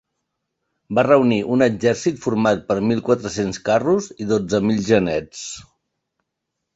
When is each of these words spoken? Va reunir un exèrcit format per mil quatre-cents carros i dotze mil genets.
Va 0.99 1.01
reunir 1.07 1.37
un 1.55 1.63
exèrcit 1.65 2.17
format 2.23 2.63
per 2.71 2.77
mil 2.91 3.03
quatre-cents 3.09 3.61
carros 3.67 4.07
i 4.25 4.27
dotze 4.31 4.63
mil 4.71 4.81
genets. 4.89 5.45